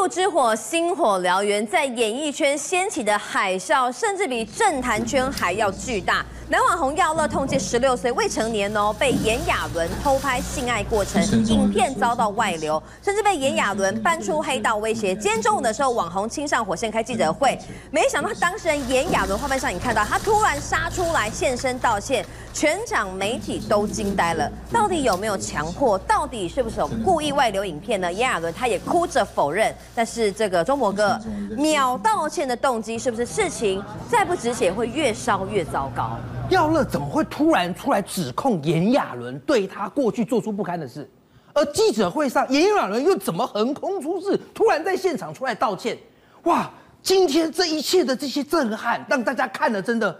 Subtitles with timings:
[0.00, 6.24] 度之火，星火燎原，在演艺圈掀起的海啸，甚至比政坛圈还要巨大。
[6.50, 15.14] 男网红耀乐痛借十六岁未成年哦，被炎亚纶偷拍性爱过程，影片遭到外流，甚至被炎亚纶搬出黑道威胁。
[15.14, 17.56] 今天中午的时候，网红亲上火线开记者会，
[17.92, 24.50] 没想到当事人炎亚纶画面上你看到他突然杀出来现身道歉，全场媒体都惊呆了。
[24.72, 25.96] 到底有没有强迫？
[25.98, 28.12] 到底是不是有故意外流影片呢？
[28.12, 29.72] 炎亚纶他也哭着否认。
[29.94, 31.16] 但是这个中博哥
[31.56, 36.18] 秒道歉的动机，是不是事情再不止血会越烧越糟糕？
[36.50, 41.08] 耀乐怎么会突然出来指控炎亚纶对他过去做出不堪的事？
[41.54, 45.96] 而记者会上，炎亚纶又怎么横空出世，突然在现场出来道歉？
[46.44, 46.70] 哇！
[47.02, 50.14] 今天这一切的这些震撼，让大家看了真的，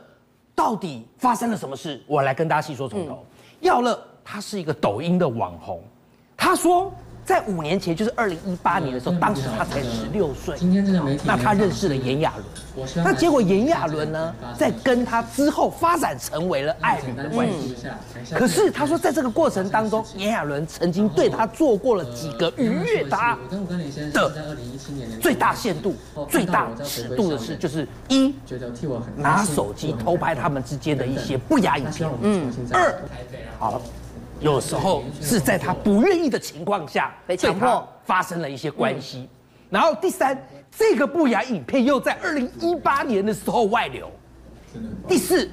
[0.54, 2.02] 到底发生了什么事？
[2.06, 3.22] 我来跟大家细说从头。
[3.60, 5.82] 耀乐他是一个抖音的网红，
[6.36, 6.92] 他说。
[7.30, 10.56] 在五年前，就是二零一八年的时候，当时他才十六岁。
[10.58, 12.32] 今天这个媒体，那他认识了炎亚
[12.74, 13.04] 纶。
[13.04, 17.76] 那结果炎亚纶呢，在跟他之后发展成为了爱侣的关系。
[18.34, 23.38] 可是他说，在这个过程当中，炎亚纶曾经对他做过了几个逾越他
[24.12, 24.56] 的
[25.20, 25.94] 最大限度、
[26.28, 28.34] 最大尺度的事，就是一，
[29.14, 32.10] 拿手机偷拍他们之间的一些不雅影片。
[32.22, 32.52] 嗯。
[32.72, 32.92] 二，
[33.56, 33.80] 好。
[34.40, 39.28] 有时候是在他不愿意的情况下被强迫发生了一些关系，
[39.68, 40.36] 然后第三，
[40.76, 44.10] 这个不雅影片又在二零一八年的时候外流。
[45.06, 45.50] 第四，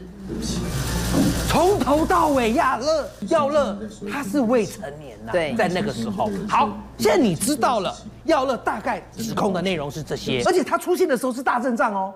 [1.49, 3.77] 从头到尾亚乐耀乐
[4.09, 6.29] 他是未成年呐，对，在那个时候。
[6.47, 7.93] 好，现在你知道了，
[8.23, 12.13] 耀乐大概指控的内容是这些，而且他出现的时候是大阵仗哦。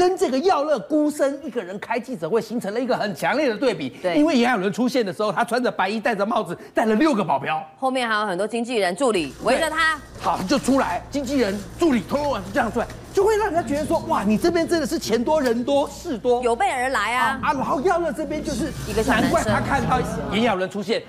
[0.00, 3.90] 跟这个耀乐孤身一个人开记者会，形成了一个很强烈的对比。
[4.00, 10.00] 对，因为炎亚纶出现的时候，他穿着白衣，戴着帽子，带了六个保镖，后面还有很多经纪人助理围着他。
[10.18, 17.52] 好，就出来，经纪人助理通通往这样出来，就会让人家觉得说，哇，你这边真的是钱多人多事多，有备而来啊啊！
[17.52, 20.00] 然后耀乐这边就是一个难怪他看到
[20.32, 21.02] 炎亚纶出现。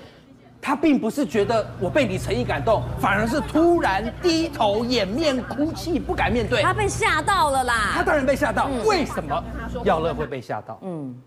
[0.64, 6.62] 他并不是觉得我被你诚意感动，反而是突然低头掩面哭泣，不敢面对。
[6.62, 7.90] 他被吓到了啦！
[7.92, 8.68] 他当然被吓到。
[8.70, 9.42] 嗯、为什么
[9.82, 10.78] 耀乐会被吓到？
[10.82, 11.20] 嗯，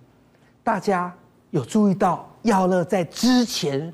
[0.64, 1.14] 大家
[1.52, 3.94] 有注意到耀乐在之前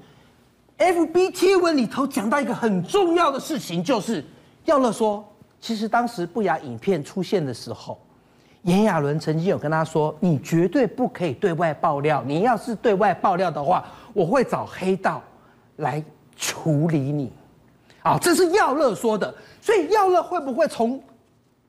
[0.77, 4.23] FB 贴文里头讲到一个很重要的事情，就是
[4.65, 5.27] 耀乐说，
[5.59, 7.99] 其实当时不雅影片出现的时候，
[8.61, 15.19] 炎亚纶曾经有跟他说，你绝对不可以对外爆料，你要是对外爆料的话，我会找黑道。
[15.81, 16.03] 来
[16.35, 17.31] 处理你，
[18.01, 21.01] 啊，这是耀乐说的，所以耀乐会不会从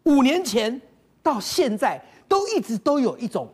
[0.04, 0.80] 五年前
[1.22, 3.48] 到现在都一直都有一种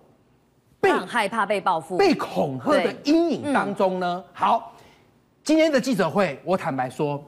[0.81, 4.23] 被害怕被报复、被恐吓的阴影当中呢？
[4.33, 4.73] 好，
[5.43, 7.23] 今天的记者会，我坦白说，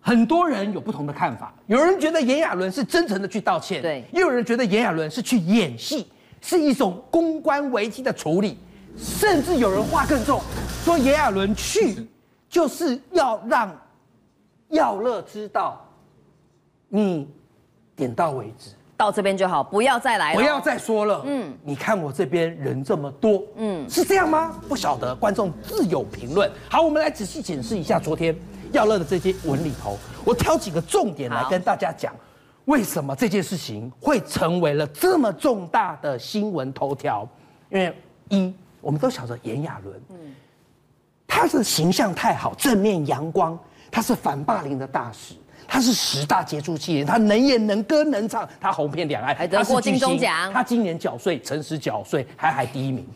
[0.00, 6.06] 很多人有不同的看法，有人觉得炎亚纶是真诚的去道歉，对，也有人觉得炎亚纶是去演戏，
[6.40, 8.58] 是一种公关危机的处理，
[8.96, 10.40] 甚至有人话更重，
[10.84, 12.06] 说炎亚纶去。
[12.50, 13.74] 就是要让
[14.70, 15.80] 耀乐知道，
[16.88, 17.26] 你
[17.94, 21.22] 点到为止，到这边就好，不要再来了，不要再说了。
[21.24, 24.60] 嗯，你看我这边人这么多，嗯，是这样吗？
[24.68, 26.50] 不晓得，观众自有评论。
[26.68, 28.36] 好，我们来仔细检视一下昨天
[28.72, 32.12] 耀乐的这些文里头，我挑几个重点来跟大家讲，
[32.64, 37.26] 为什么这件事情会成为了这么重大的新闻头条？
[37.70, 37.96] 因为
[38.28, 40.34] 一，我们都晓得炎亚纶，嗯。
[41.40, 43.58] 他的形象太好，正面阳光，
[43.90, 45.34] 他是反霸凌的大使，
[45.66, 50.52] 他是十大杰出青年，他能演能歌能唱，他红遍两岸，还得过金钟奖。
[50.52, 53.06] 他今年缴税，诚实缴税，还还第一名。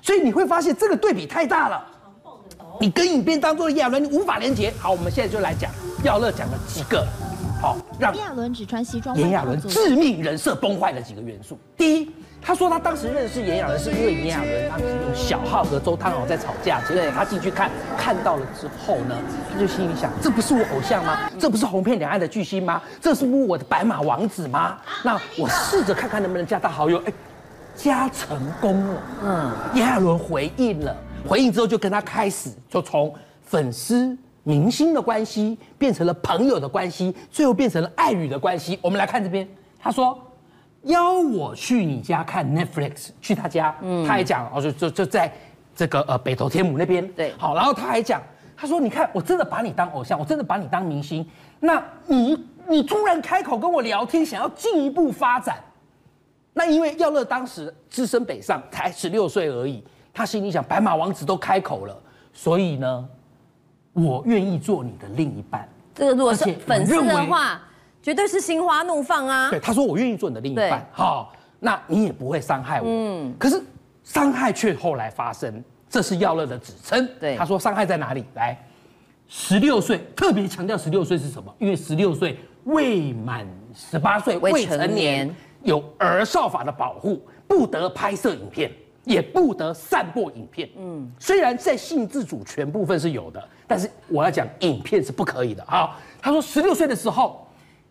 [0.00, 1.86] 所以你会发现这个对比太大了。
[2.80, 4.72] 你跟影片当中的炎亚伦，你无法连接。
[4.78, 5.70] 好，我们现在就来讲
[6.02, 7.06] 耀乐讲了几个，
[7.60, 11.58] 好让炎亚伦只穿西装，炎亚伦致命人设崩坏的几个元素。
[11.76, 11.97] 第一。
[12.48, 19.14] 他说他当时认识炎亚纶是因为炎亚纶当时用小号和周汤豪在吵架，结果他进去看，看到了之后呢，
[19.52, 21.28] 他就心里想：这不是我偶像吗？
[21.38, 22.80] 这不是红遍两岸的巨星吗？
[23.02, 24.78] 这是我的白马王子吗？
[25.04, 26.96] 那我试着看看能不能加他好友。
[27.04, 27.12] 哎，
[27.76, 29.02] 加成功了。
[29.22, 30.96] 嗯，炎亚纶回应了，
[31.28, 38.78] 回应之后就跟他开始，就从粉丝明星的关系变成了朋友的关系，最后变成了爱侣的关系。
[38.80, 39.46] 我们来看这边，
[39.78, 40.18] 他说。
[40.82, 45.30] 邀我去你家看 Netflix，去他家，嗯，他还讲，哦，就就就在
[45.74, 48.22] 这个呃北投天母那边，对，好，然后他还讲，
[48.56, 51.28] 他说，你看，我真的把你当偶像，我真的把你当明星，
[51.58, 55.58] 那你你突然开口跟我聊天，想要进一步发展，
[56.54, 59.82] 那因为耀乐当时只身北上，才十六岁而已，
[60.14, 61.96] 他心里想，白马王子都开口了，
[62.32, 63.08] 所以呢，
[63.92, 65.68] 我愿意做你的另一半。
[65.94, 67.60] 这个如果是粉丝的话。
[68.02, 69.50] 绝对是心花怒放啊。
[69.50, 72.86] 对，他说我愿意做你的另一半，好，那你也不会伤害我。
[72.88, 73.62] 嗯，可是
[74.04, 77.08] 伤害却后来发生，这是耀乐的指称。
[77.20, 78.24] 对，他说伤害在哪里？
[78.34, 78.58] 来，
[79.28, 81.54] 十六岁，特别强调十六岁是什么？
[81.58, 88.70] 因为十六岁未满十八岁，未成年，有儿少法的保护，不得拍摄影片。
[89.04, 90.68] 也不得散播影片。
[90.76, 95.64] 嗯，虽然在性自主权部分是有的，但是我要讲影片是不可以的。
[95.66, 97.47] 好，他说十六岁的时候，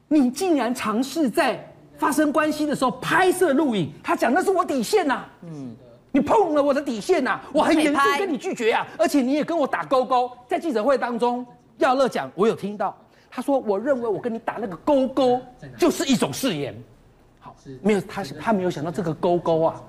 [0.07, 1.63] 你竟然尝试在
[1.98, 5.25] 发生关系的时候拍摄录影，他讲那是我底线呐。
[5.44, 5.75] 嗯，
[6.12, 10.31] 你碰了我的底线呐，我很严肃跟你拒绝啊，而且你也跟我打勾勾。
[10.48, 11.45] 在记者会当中，
[11.77, 12.95] 耀乐讲我有听到，
[13.30, 15.42] 他说我认为我跟你打那个勾勾
[15.77, 16.75] 就是一种誓言。
[17.39, 19.81] 好，没有他他没有想到这个勾勾啊。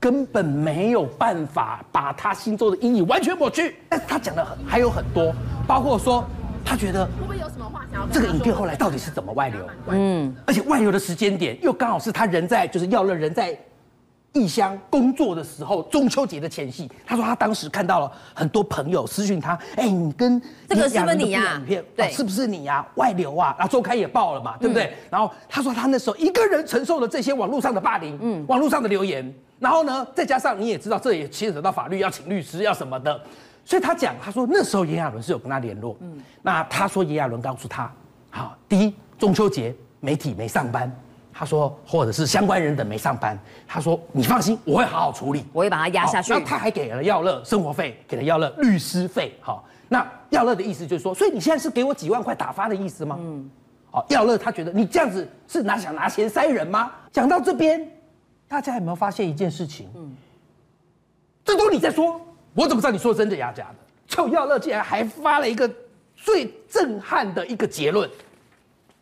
[0.00, 5.32] 根本没有办法把他心中的阴影完全抹去，但是他讲的很还有很多，
[5.64, 6.24] 包括说
[6.64, 7.08] 他觉得
[8.12, 9.66] 这个影片后来到底是怎么外流？
[9.88, 13.58] 嗯，而且外流的时间点又刚好是他人在就是要了人在
[14.32, 16.90] 异乡工作的时候，中秋节的前夕。
[17.06, 21.56] 他说他当时看到了很多朋友私讯他，哎，你跟这个是不是你呀？
[21.56, 22.86] 影片对，是不是你呀？
[22.94, 24.94] 外流啊，然后周刊也报了嘛，对不对？
[25.10, 29.32] 然后他说他那时候一个人承受了这些网络上的霸凌，嗯，网络上的留言。
[29.60, 33.20] 然后呢，再加上你也知道，这也牵扯到法律，要请律师，要什么的，
[33.64, 37.90] 所以他讲，他说那时候炎亚纶是有跟他联络，嗯，那他说炎亚纶告诉他，
[38.30, 40.90] 好，第一中秋节媒体没上班，
[41.32, 46.32] 他说或者是相关人等没上班，他说你放心，我会好好处理，我会把他压下去。
[46.32, 53.16] 然后他还给了耀乐生活费，给了耀乐律师费，好，那耀乐的意思就是说，所以你现在是给我几万块打发的意思吗？
[53.20, 53.50] 嗯，
[53.90, 56.90] 好，耀乐他觉得你这样子是拿想拿钱塞人吗？
[57.10, 57.88] 讲到这边。
[58.48, 59.88] 大家有没有发现一件事情？
[59.94, 60.14] 嗯，
[61.42, 62.20] 这都你在说，
[62.54, 63.64] 我怎么知道你说真的假的？
[64.06, 65.70] 就耀乐竟然还发了一个
[66.14, 68.08] 最震撼的一个结论，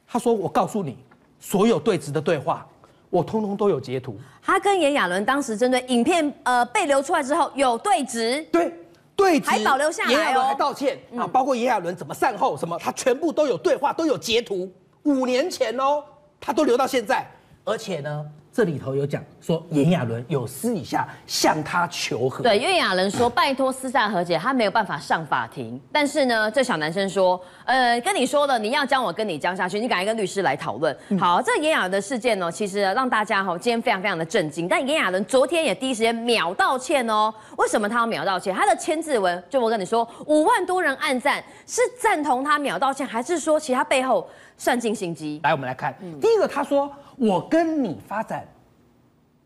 [0.06, 0.96] 他说：“我告诉你，
[1.40, 2.64] 所有对质的对话，
[3.08, 8.72] 我通通都有截图。”他跟炎亚纶当时针对影片呃被流出来之后有对质，对
[9.16, 14.70] 对质还保留下来哦，炎亚纶还道歉啊，包括炎亚纶怎么善后什么，他全部都有对话，都有截图。
[15.02, 16.04] 五年前哦，
[16.40, 17.26] 他都留到现在，
[17.64, 18.24] 而且呢。
[18.52, 22.42] 这里头有讲说，炎亚纶有私底下向他求和。
[22.42, 25.80] 对，炎亚纶说拜托私下和解，他没有办法上法庭。
[25.92, 30.94] 但是呢，这小男生说，呃，跟你说了，你要将我跟你将下去，你赶快跟律师来讨论。
[31.10, 34.66] 嗯、好，这炎亚纶的事件呢，其实让大家哈今天非常非常的震惊。
[34.66, 37.32] 但炎亚纶昨天也第一时间秒道歉哦。
[37.56, 38.52] 为什么他要秒道歉？
[38.52, 45.40] 他的千字文，就我跟你说，五万多人暗赞，是赞同他秒道歉，还是说其他背后算尽心机？
[45.44, 46.90] 来，我们来看，嗯、第一个他说。
[47.20, 48.48] 我跟你发展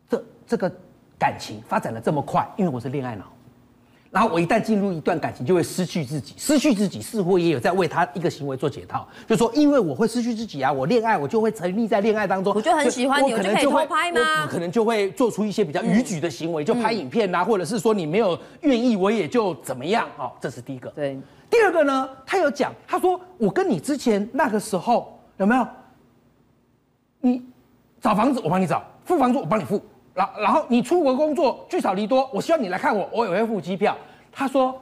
[0.09, 0.71] 这这个
[1.19, 3.25] 感情发展的这么快，因为我是恋爱脑，
[4.13, 14.21] 然后我一旦进入一段感情，就会失去自己，失去自己似乎也有在为他一个行为做解套，就说因为我会失去自己啊，我恋爱我就会沉溺在恋爱当中，我就很喜欢你，我可能就会拍吗？
[14.45, 20.89] 我可能就会做出一些比较逾矩的行为，就拍影片呐、啊，或者是说你没有愿意，我也就怎么样哦，这是第一个。
[20.91, 21.21] 对，
[21.51, 25.67] 第二个呢，他有讲，他说我跟你之前那个时候有没有
[27.19, 27.43] 你？
[28.05, 33.97] 找房子我帮你找，付房租我帮你付，然然后你出国工作聚少离多，我希望你来看我，我也会付机票。
[34.31, 34.79] 他说，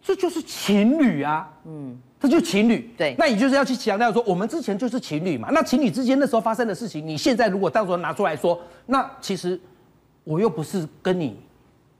[0.00, 2.88] 这就是情侣啊，嗯，这就是情侣。
[2.96, 5.48] 对，那你就是要去强调说，我们之前就是情侣嘛。
[5.50, 9.60] 那情侣之间那时候发生的事情，你现在如果到时候拿出来说，那其实
[10.22, 11.40] 我又不是跟你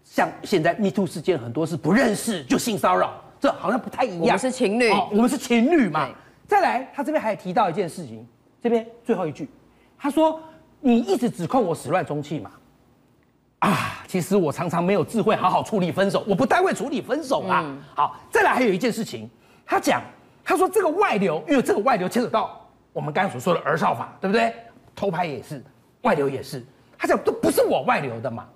[0.05, 4.21] 像现在 Me Too 事件很多是不认识就性骚扰，这好像不太一样。
[4.21, 6.09] 我们是情侣，哦，我们是情侣嘛。
[6.47, 8.25] 再来，他这边还提到一件事情，
[8.63, 9.49] 这边最后一句，
[9.99, 10.41] 他说。
[10.81, 12.51] 你一直指控我始乱终弃嘛？
[13.61, 17.63] 啊，其实我常常没有智慧好好处理分手，我不太会处理分手啊。
[17.65, 19.29] 嗯、好，再来还有一件事情，
[19.67, 20.03] 他讲，
[20.43, 22.59] 他说这个外流，因为这个外流牵扯到
[22.93, 24.55] 我们刚才所说的儿少法，对不对？
[24.97, 25.63] 偷拍也是，
[26.03, 26.65] 外流也是，
[26.99, 28.47] 他讲都不是我外流的嘛。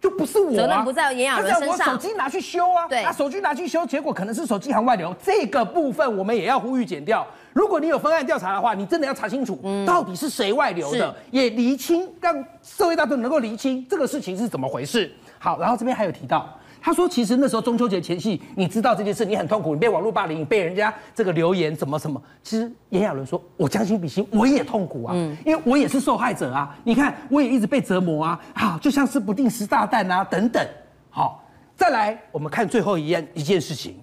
[0.00, 1.78] 就不是我啊，责任不在炎亚纶身上。
[1.78, 7.26] 他我手机拿去修啊，对，他手机拿去修，结果可能是手机行外流，这个部分我们也要呼吁检调。
[7.52, 15.12] 如果你有分案调查的话，你真的要查清楚，到底是谁外流的，也厘清，让社会大众能够厘清这个事情是怎么回事。
[15.38, 16.48] 好，然后这边还有提到。
[16.82, 22.18] 他说：“其实那时候中秋节前夕，你知道这件事，你很痛苦，你被网络霸凌，你被人家这个留言什么什么。
[22.42, 26.74] 其实炎亚纶说，我将心比心，我也痛苦啊，嗯，因为我也是受害者啊。
[26.82, 30.66] 你看，我也一直被折磨啊，啊，就像是不定时炸弹啊等等。
[31.10, 33.96] 好，再来，我们看最后一件一件事情。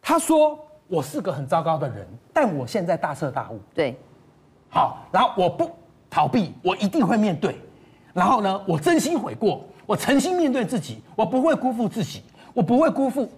[0.00, 3.60] 他说我是个很糟糕的人，但我现在大彻大悟。
[3.74, 3.98] 对，
[4.70, 5.70] 好，然后我不
[6.08, 7.60] 逃避，我一定会面对。
[8.12, 12.20] 然后呢，我真心悔过。”我诚心面对自己，我不会辜负自己，
[12.52, 13.30] 我不会辜负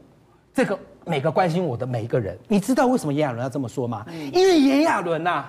[0.54, 2.38] 这个每个关心我的每一个人。
[2.48, 4.04] 你知道为什么炎亚纶要这么说吗？
[4.08, 5.44] 嗯、因为炎亚纶呐，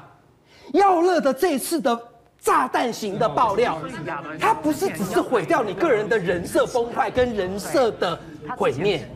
[0.73, 1.97] 耀乐的这次的。
[2.41, 3.77] 炸弹型的爆料，
[4.39, 8.17] 它不是只是毁掉你个人的人设崩坏跟人设的
[8.57, 9.07] 毁灭，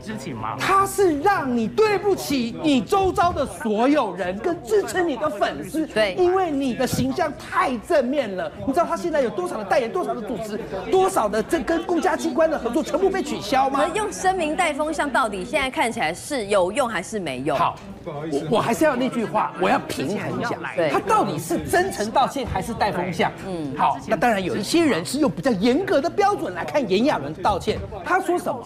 [0.59, 8.51] 他是让你对不起你周遭的所有人跟支持你的粉丝，对，因为你的形象太正面了。
[8.65, 10.59] 你知道他现在有多少的代言，多少的组织，
[10.91, 13.85] 多少的这跟公家机关的合作全部被取消吗？
[13.93, 17.57] 用声明带风向，到底现在看起来是有用还是没用？
[17.57, 17.75] 好。
[18.05, 20.57] 我我还是要那句话，我要平衡一下，
[20.91, 23.31] 他到底是真诚道歉还是带风向？
[23.47, 27.79] 嗯，好，那当然有一些人是用比较严格的标准来看炎亚纶道歉。
[28.03, 28.61] 他说什么？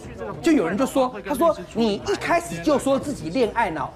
[0.50, 3.92] 就有人就说，他说你一开始就说自己恋爱脑，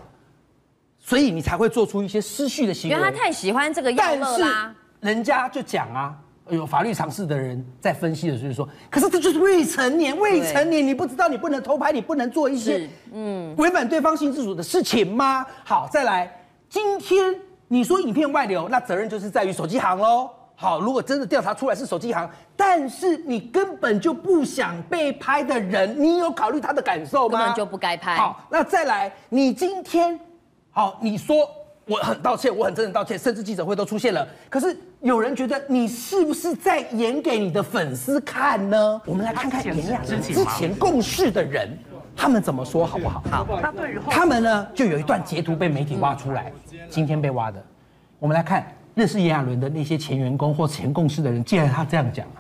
[0.99, 2.97] 所以你才会做出一些失序的行为。
[2.97, 4.75] 因为他太喜欢这个样乐啦。
[5.01, 6.19] 人家就讲啊。
[6.51, 15.47] 有法律常识的人在分析的时候说，可是这就是未成年，未成年你不知道你不能偷拍，你不能做一些嗯违反对方性自主的事情吗？
[15.65, 17.35] 好，再来，今天
[17.69, 20.29] 你说影片外流，那责任就是在于手机行喽。
[20.63, 27.37] 好，如果真的调查出来是手机行，但是你根本就不想被拍的人，你有考虑他的感受吗？
[27.37, 28.15] 根本就不该拍。
[28.15, 30.19] 好，那再来，你今天
[30.71, 31.37] 好，你说。
[31.85, 34.25] 我很道歉，我很真的道歉，甚至记者会都出现了。
[34.49, 39.03] 可是有人觉得你是不是在演给你的粉丝看呢？
[39.05, 41.77] 我们来看看炎亚纶之前共事的人，
[42.17, 43.21] 他们怎么说好不好？
[43.29, 43.45] 好，
[44.09, 46.53] 他们呢就有一段截图被媒体挖出来，
[46.89, 47.61] 今天被挖的。
[48.21, 52.35] 我们来看认识炎亚纶的那些前员工或前公司的人，既然他这样讲了。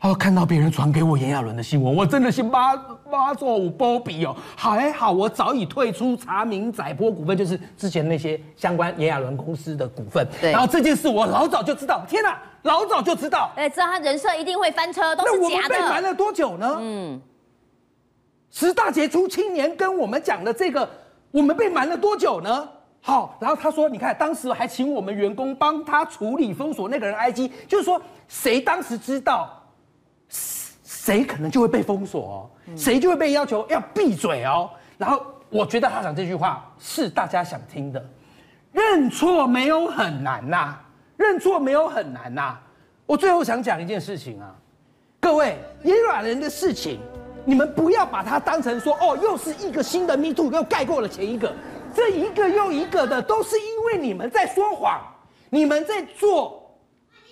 [0.00, 2.74] 哦，看到别人传给我炎亚纶的新闻，我真的是妈
[3.08, 4.34] 妈做五波比哦。
[4.56, 10.26] 还好我早已退出查明载波股份，就是之前那些相关炎亚纶公司的股份。
[10.40, 10.50] 对。
[10.50, 13.52] 然后这件事我老早就知道，天哪，老早就知道。
[13.54, 15.38] 哎，知道他人设一定会翻车，都是假的。
[15.38, 16.78] 那我们被瞒了多久呢？
[16.80, 17.20] 嗯。
[18.50, 20.88] 十大杰出青年跟我们讲的这个，
[21.30, 22.68] 我们被瞒了多久呢？
[23.02, 29.58] 好，然后他说，你看当时还请我们员工帮他处理封锁那个人 IG，就是说谁当时知道。
[30.84, 34.70] 谁可能就会被封锁哦，谁就会被要求要闭嘴哦。
[34.96, 38.00] 然后我觉得他讲这句话是大家想听的，
[38.70, 40.76] 认错没有很难呐，
[41.16, 42.56] 认错没有很难呐。
[43.04, 44.54] 我最后想讲一件事情啊，
[45.18, 47.00] 各位，也软人的事情，
[47.44, 51.52] 你们不要把它当成说哦，又是一个新的 Me Too 又盖过了前一个，
[51.94, 55.00] 这一个又一个的都是因为你们在说谎，
[55.50, 56.58] 你们在做。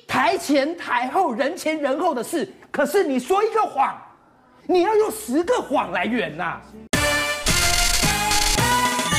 [0.06, 3.96] 台前台后，人前人后的事，可是你说一个谎，
[4.66, 6.60] 你要用十个谎来圆呐、啊。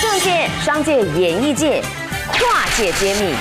[0.01, 1.81] 政界、商界、演艺界，
[2.33, 3.33] 跨界揭秘，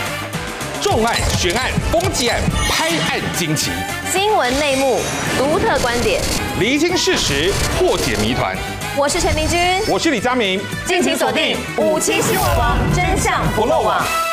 [0.80, 2.40] 重案、悬案、攻击案、
[2.70, 3.72] 拍案惊奇，
[4.12, 5.00] 新闻内幕、
[5.36, 6.22] 独特观点，
[6.60, 8.56] 厘清事实，破解谜团。
[9.00, 14.29] 我是陈明君，我是李佳明，敬请锁定五七新闻网，真相不漏网。